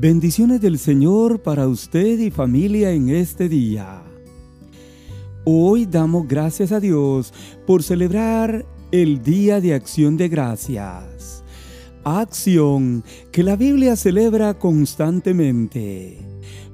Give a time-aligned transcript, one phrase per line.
[0.00, 4.00] Bendiciones del Señor para usted y familia en este día.
[5.44, 7.34] Hoy damos gracias a Dios
[7.66, 11.42] por celebrar el Día de Acción de Gracias.
[12.04, 13.02] Acción
[13.32, 16.27] que la Biblia celebra constantemente.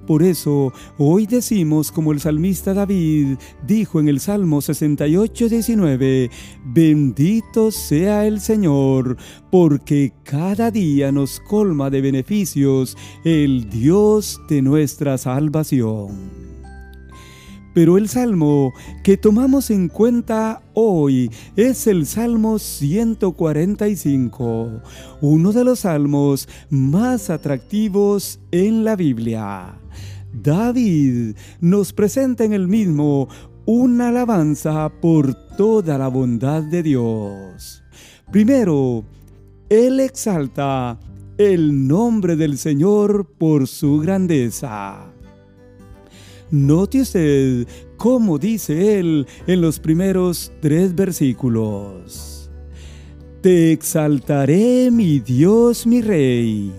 [0.07, 6.31] Por eso, hoy decimos como el salmista David dijo en el Salmo 68, 19,
[6.67, 9.17] bendito sea el Señor,
[9.51, 16.45] porque cada día nos colma de beneficios el Dios de nuestra salvación.
[17.73, 24.81] Pero el salmo que tomamos en cuenta hoy es el Salmo 145,
[25.21, 29.81] uno de los salmos más atractivos en la Biblia.
[30.43, 33.29] David nos presenta en el mismo
[33.67, 37.83] una alabanza por toda la bondad de Dios.
[38.31, 39.05] Primero,
[39.69, 40.99] él exalta
[41.39, 45.11] el nombre del Señor por su grandeza.
[46.51, 52.51] Note usted cómo dice él en los primeros tres versículos.
[53.41, 56.73] Te exaltaré, mi Dios, mi Rey,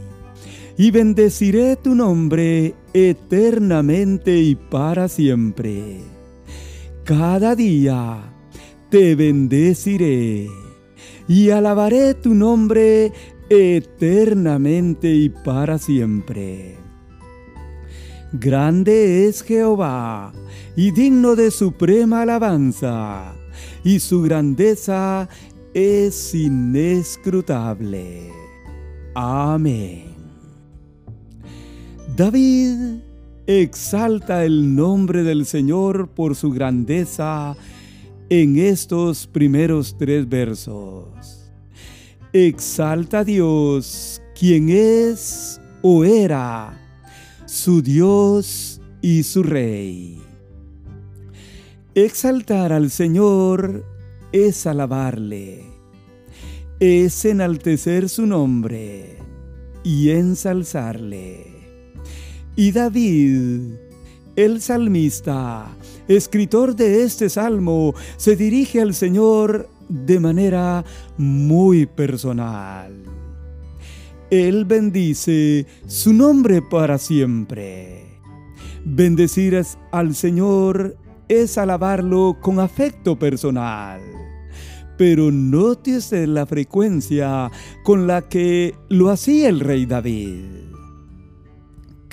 [0.77, 6.01] y bendeciré tu nombre eternamente y para siempre.
[7.03, 8.33] Cada día
[8.89, 10.47] te bendeciré
[11.27, 13.11] y alabaré tu nombre
[13.49, 16.77] eternamente y para siempre.
[18.33, 20.33] Grande es Jehová
[20.75, 23.33] y digno de suprema alabanza,
[23.83, 25.29] y su grandeza
[25.73, 28.31] es inescrutable.
[29.13, 30.14] Amén.
[32.15, 33.01] David
[33.45, 37.57] exalta el nombre del Señor por su grandeza
[38.29, 41.51] en estos primeros tres versos.
[42.31, 46.79] Exalta a Dios, quien es o era
[47.45, 50.21] su Dios y su Rey.
[51.95, 53.83] Exaltar al Señor
[54.31, 55.65] es alabarle,
[56.79, 59.17] es enaltecer su nombre
[59.83, 61.54] y ensalzarle.
[62.57, 63.73] Y David,
[64.37, 65.75] el salmista,
[66.07, 70.85] escritor de este salmo, se dirige al Señor de manera
[71.17, 72.93] muy personal.
[74.29, 78.19] Él bendice su nombre para siempre.
[78.85, 79.61] Bendecir
[79.91, 80.95] al Señor
[81.27, 83.99] es alabarlo con afecto personal.
[84.97, 87.51] Pero note usted la frecuencia
[87.83, 90.64] con la que lo hacía el rey David.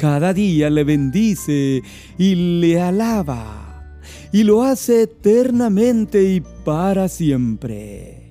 [0.02, 1.80] Cada día le bendice
[2.18, 4.00] y le alaba,
[4.32, 8.28] y lo hace eternamente y para siempre.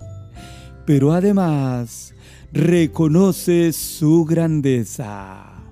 [0.85, 2.13] Pero además,
[2.51, 5.63] reconoce su grandeza.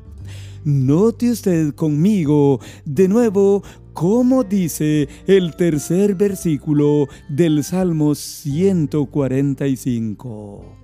[0.64, 3.62] Note usted conmigo de nuevo
[3.92, 10.78] cómo dice el tercer versículo del Salmo 145.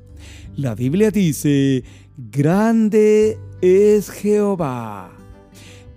[0.58, 1.86] La Biblia dice,
[2.18, 5.12] Grande es Jehová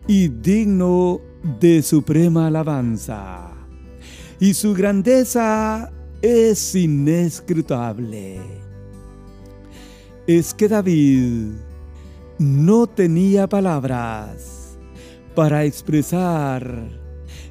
[0.06, 1.20] y digno
[1.60, 3.50] de suprema alabanza,
[4.40, 5.92] y su grandeza
[6.22, 8.58] es inescrutable
[10.28, 11.52] es que David
[12.38, 14.78] no tenía palabras
[15.34, 16.90] para expresar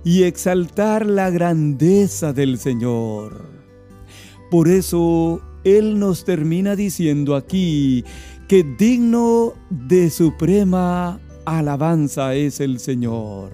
[0.03, 3.49] y exaltar la grandeza del Señor.
[4.51, 8.05] Por eso Él nos termina diciendo aquí
[8.47, 13.51] que digno de suprema alabanza es el Señor.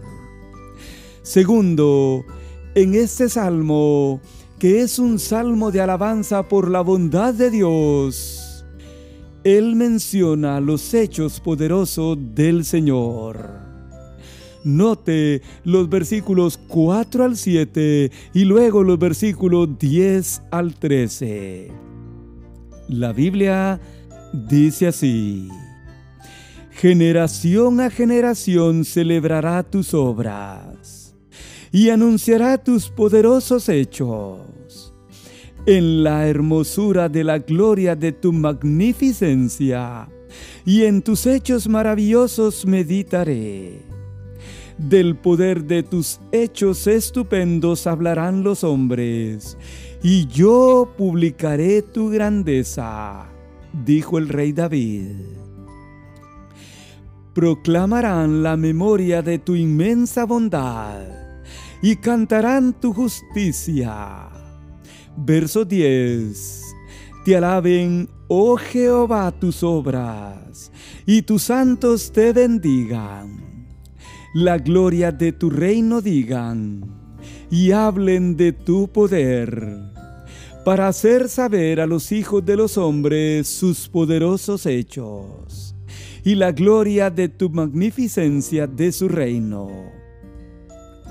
[1.24, 2.24] Segundo,
[2.76, 4.22] en este salmo,
[4.60, 8.66] que es un salmo de alabanza por la bondad de Dios,
[9.44, 13.50] él menciona los hechos poderosos del Señor.
[14.64, 21.72] Note los versículos 4 al 7 y luego los versículos 10 al 13.
[22.88, 23.82] La Biblia
[24.34, 25.50] dice así,
[26.72, 31.16] Generación a generación celebrará tus obras
[31.72, 34.94] y anunciará tus poderosos hechos
[35.66, 40.10] en la hermosura de la gloria de tu magnificencia,
[40.66, 43.82] y en tus hechos maravillosos meditaré.
[44.78, 49.58] Del poder de tus hechos estupendos hablarán los hombres,
[50.02, 53.33] y yo publicaré tu grandeza,
[53.74, 55.16] dijo el rey David.
[57.34, 61.02] Proclamarán la memoria de tu inmensa bondad,
[61.82, 64.30] y cantarán tu justicia
[65.16, 66.64] Verso 10.
[67.24, 70.72] Te alaben, oh Jehová, tus obras,
[71.06, 73.68] y tus santos te bendigan.
[74.34, 76.84] La gloria de tu reino digan,
[77.52, 79.93] y hablen de tu poder,
[80.64, 85.76] para hacer saber a los hijos de los hombres sus poderosos hechos,
[86.24, 89.70] y la gloria de tu magnificencia de su reino.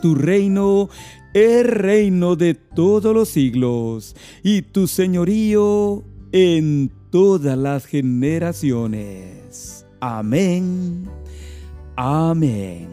[0.01, 0.89] Tu reino
[1.35, 6.03] es reino de todos los siglos, y tu señorío
[6.33, 9.85] en todas las generaciones.
[10.01, 11.07] Amén.
[11.95, 12.89] Amén.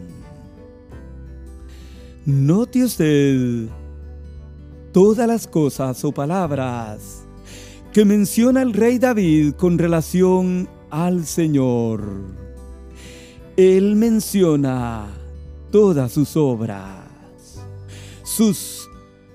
[2.26, 3.70] Note usted
[4.92, 7.24] todas las cosas o palabras
[7.92, 12.02] que menciona el rey David con relación al Señor.
[13.56, 15.08] Él menciona
[15.70, 17.10] todas sus obras
[18.30, 18.88] sus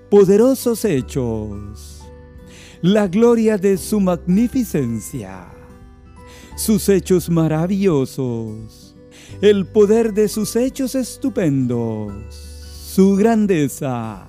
[0.09, 2.01] poderosos hechos,
[2.81, 5.47] la gloria de su magnificencia,
[6.55, 8.95] sus hechos maravillosos,
[9.41, 12.13] el poder de sus hechos estupendos,
[12.95, 14.27] su grandeza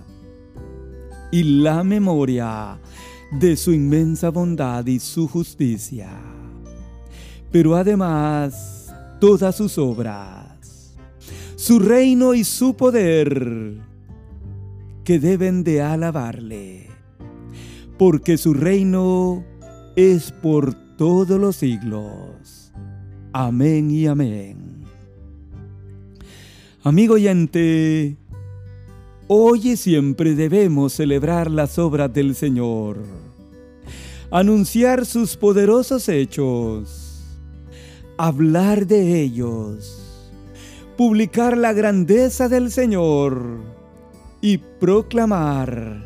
[1.30, 2.78] y la memoria
[3.32, 6.10] de su inmensa bondad y su justicia.
[7.50, 10.94] Pero además, todas sus obras,
[11.56, 13.80] su reino y su poder,
[15.04, 16.88] que deben de alabarle,
[17.98, 19.44] porque su reino
[19.94, 22.72] es por todos los siglos.
[23.32, 24.84] Amén y amén.
[26.82, 28.16] Amigo oyente,
[29.28, 32.98] hoy y siempre debemos celebrar las obras del Señor,
[34.30, 37.24] anunciar sus poderosos hechos,
[38.16, 40.32] hablar de ellos,
[40.96, 43.76] publicar la grandeza del Señor,
[44.40, 46.04] y proclamar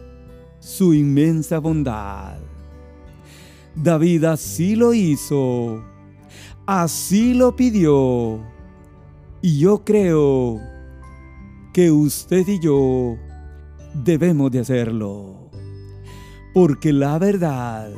[0.60, 2.38] su inmensa bondad.
[3.74, 5.84] David así lo hizo,
[6.64, 8.40] así lo pidió,
[9.42, 10.58] y yo creo
[11.72, 13.16] que usted y yo
[13.94, 15.50] debemos de hacerlo,
[16.54, 17.90] porque la verdad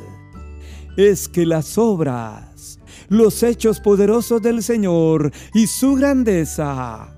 [0.97, 2.79] es que las obras,
[3.09, 7.15] los hechos poderosos del Señor y su grandeza,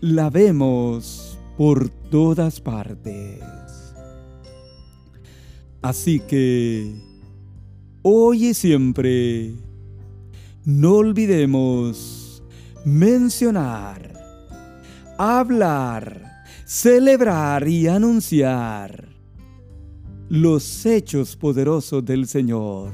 [0.00, 3.40] la vemos por todas partes.
[5.82, 6.94] Así que,
[8.02, 9.54] hoy y siempre,
[10.64, 12.42] no olvidemos
[12.84, 14.09] mencionar,
[15.20, 19.06] hablar, celebrar y anunciar
[20.30, 22.92] los hechos poderosos del Señor.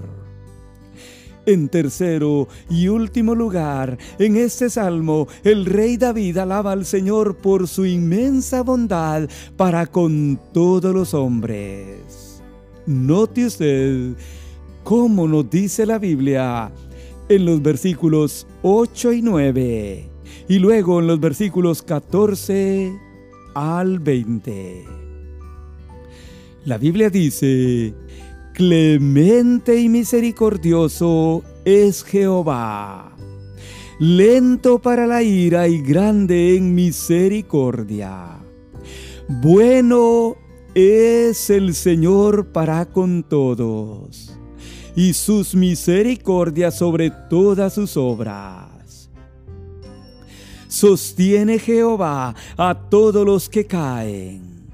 [1.47, 7.69] En tercero y último lugar, en este salmo, el rey David alaba al Señor por
[7.69, 12.43] su inmensa bondad para con todos los hombres.
[12.87, 14.17] Note usted
[14.83, 16.73] cómo nos dice la Biblia
[17.29, 20.16] en los versículos 8 y 9
[20.49, 22.93] y luego en los versículos 14
[23.55, 24.85] al 20.
[26.65, 27.95] La Biblia dice,
[28.53, 33.15] Clemente y misericordioso es Jehová,
[33.99, 38.39] lento para la ira y grande en misericordia.
[39.29, 40.37] Bueno
[40.75, 44.39] es el Señor para con todos,
[44.95, 48.76] y sus misericordias sobre todas sus obras.
[50.77, 54.71] Sostiene Jehová a todos los que caen,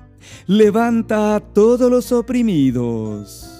[0.46, 3.52] levanta a todos los oprimidos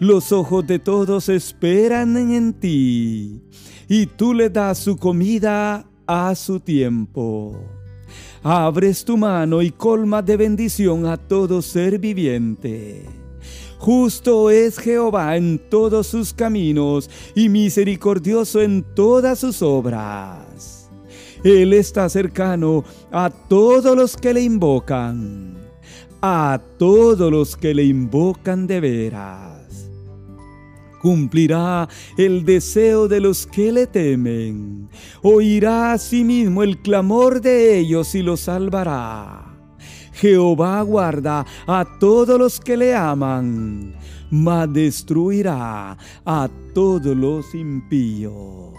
[0.00, 3.42] los ojos de todos esperan en ti,
[3.88, 7.56] y tú le das su comida a su tiempo.
[8.42, 13.04] Abres tu mano y colma de bendición a todo ser viviente.
[13.78, 20.77] Justo es Jehová en todos sus caminos y misericordioso en todas sus obras.
[21.44, 25.56] Él está cercano a todos los que le invocan,
[26.20, 29.58] a todos los que le invocan de veras
[31.00, 34.88] cumplirá el deseo de los que le temen,
[35.22, 39.44] oirá a sí mismo el clamor de ellos y los salvará.
[40.12, 43.94] Jehová guarda a todos los que le aman,
[44.30, 48.77] mas destruirá a todos los impíos.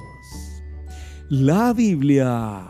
[1.29, 2.63] La Biblia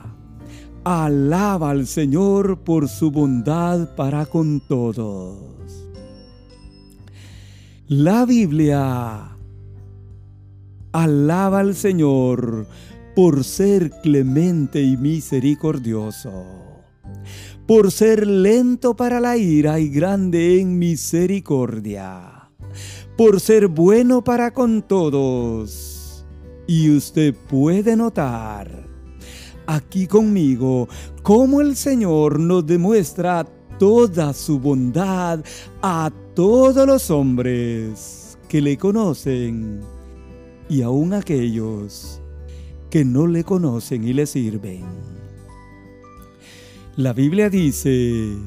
[0.83, 5.37] alaba al Señor por su bondad para con todos.
[7.87, 9.37] La Biblia
[10.91, 12.67] Alaba al Señor
[13.15, 16.43] por ser clemente y misericordioso,
[17.65, 22.49] por ser lento para la ira y grande en misericordia,
[23.15, 25.88] por ser bueno para con todos.
[26.69, 28.69] Y usted puede notar
[29.65, 30.88] aquí conmigo
[31.23, 33.43] cómo el Señor nos demuestra
[33.79, 35.43] toda su bondad
[35.81, 39.81] a todos los hombres que le conocen
[40.69, 42.21] y aun aquellos
[42.91, 44.85] que no le conocen y le sirven.
[46.97, 48.38] La Biblia dice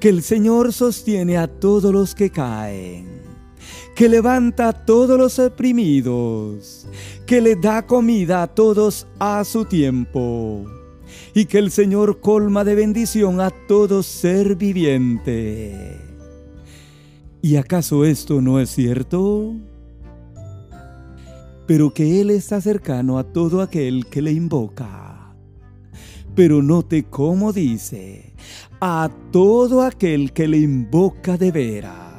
[0.00, 3.13] que el Señor sostiene a todos los que caen,
[3.94, 6.86] que levanta a todos los oprimidos,
[7.26, 10.64] que le da comida a todos a su tiempo,
[11.34, 16.00] y que el Señor colma de bendición a todo ser viviente.
[17.42, 19.54] ¿Y acaso esto no es cierto?
[21.66, 25.34] Pero que Él está cercano a todo aquel que le invoca.
[26.34, 28.32] Pero note cómo dice,
[28.80, 32.13] a todo aquel que le invoca de veras.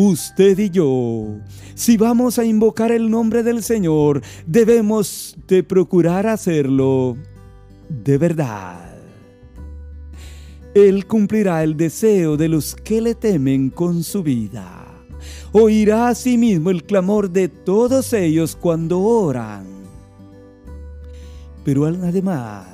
[0.00, 1.40] Usted y yo,
[1.74, 7.16] si vamos a invocar el nombre del Señor, debemos de procurar hacerlo
[7.88, 8.94] de verdad.
[10.72, 14.86] Él cumplirá el deseo de los que le temen con su vida.
[15.50, 19.66] Oirá a sí mismo el clamor de todos ellos cuando oran.
[21.64, 22.68] Pero además,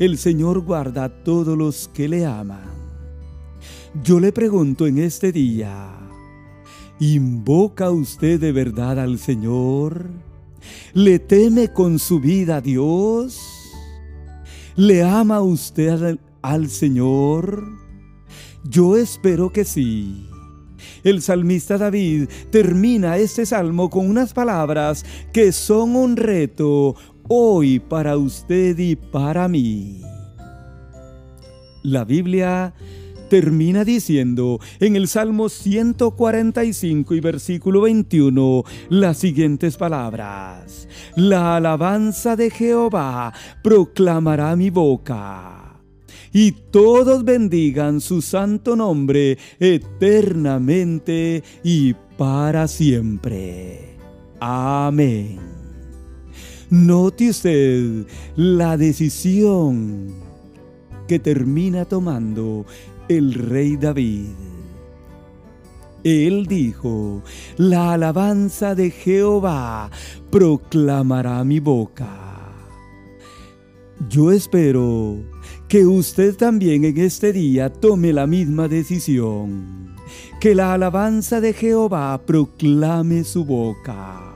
[0.00, 2.68] el Señor guarda a todos los que le aman.
[4.02, 6.01] Yo le pregunto en este día,
[7.02, 10.06] ¿invoca usted de verdad al Señor?
[10.94, 13.40] ¿Le teme con su vida a Dios?
[14.76, 17.66] ¿Le ama usted al, Señor?
[18.62, 20.28] Yo espero que sí.
[21.02, 26.94] El salmista David termina este salmo con unas palabras que son un reto
[27.28, 30.02] hoy para usted y para mí.
[31.82, 32.74] La Biblia
[33.32, 40.86] termina diciendo en el Salmo 145 y versículo 21 las siguientes palabras.
[41.16, 45.80] La alabanza de Jehová proclamará mi boca.
[46.30, 53.96] Y todos bendigan su santo nombre eternamente y para siempre.
[54.40, 55.38] Amén.
[56.68, 60.32] Note usted la decisión
[61.08, 62.64] que termina tomando
[63.16, 64.30] el rey David.
[66.04, 67.22] Él dijo,
[67.56, 69.90] la alabanza de Jehová
[70.30, 72.08] proclamará mi boca.
[74.08, 75.18] Yo espero
[75.68, 79.94] que usted también en este día tome la misma decisión,
[80.40, 84.31] que la alabanza de Jehová proclame su boca.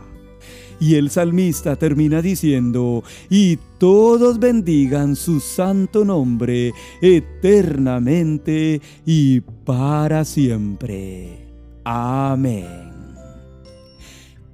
[0.78, 11.46] Y el salmista termina diciendo, y todos bendigan su santo nombre eternamente y para siempre.
[11.84, 12.92] Amén.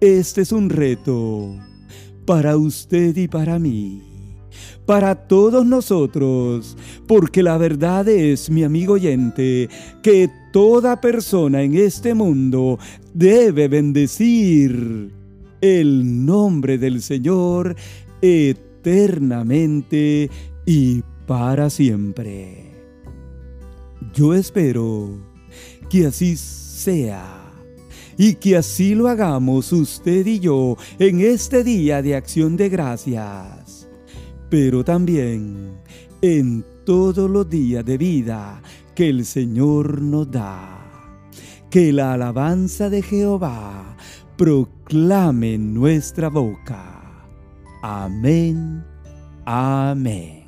[0.00, 1.56] Este es un reto
[2.24, 4.02] para usted y para mí,
[4.86, 6.76] para todos nosotros,
[7.06, 9.68] porque la verdad es, mi amigo oyente,
[10.02, 12.78] que toda persona en este mundo
[13.14, 15.21] debe bendecir
[15.62, 17.74] el nombre del Señor
[18.20, 20.28] eternamente
[20.66, 22.72] y para siempre.
[24.12, 25.08] Yo espero
[25.88, 27.38] que así sea
[28.18, 33.88] y que así lo hagamos usted y yo en este día de acción de gracias,
[34.50, 35.70] pero también
[36.20, 38.60] en todos los días de vida
[38.94, 40.78] que el Señor nos da.
[41.70, 43.96] Que la alabanza de Jehová
[44.42, 46.82] proclame nuestra boca.
[47.80, 48.82] Amén.
[49.46, 50.41] Amén.